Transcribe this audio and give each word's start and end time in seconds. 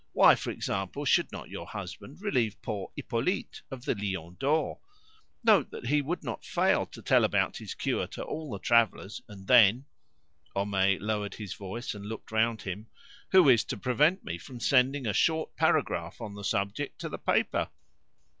Why, 0.13 0.33
for 0.33 0.49
example, 0.49 1.05
should 1.05 1.31
not 1.31 1.51
your 1.51 1.67
husband 1.67 2.21
relieve 2.23 2.59
poor 2.63 2.91
Hippolyte 2.95 3.61
of 3.69 3.85
the 3.85 3.93
'Lion 3.93 4.35
d'Or'? 4.39 4.79
Note 5.43 5.69
that 5.69 5.85
he 5.85 6.01
would 6.01 6.23
not 6.23 6.43
fail 6.43 6.87
to 6.87 7.03
tell 7.03 7.23
about 7.23 7.57
his 7.57 7.75
cure 7.75 8.07
to 8.07 8.23
all 8.23 8.49
the 8.49 8.57
travellers, 8.57 9.21
and 9.27 9.45
then" 9.45 9.85
(Homais 10.55 10.97
lowered 10.99 11.35
his 11.35 11.53
voice 11.53 11.93
and 11.93 12.07
looked 12.07 12.31
round 12.31 12.63
him) 12.63 12.87
"who 13.29 13.47
is 13.47 13.63
to 13.65 13.77
prevent 13.77 14.23
me 14.25 14.39
from 14.39 14.59
sending 14.59 15.05
a 15.05 15.13
short 15.13 15.55
paragraph 15.55 16.19
on 16.19 16.33
the 16.33 16.43
subject 16.43 16.99
to 17.01 17.07
the 17.07 17.19
paper? 17.19 17.69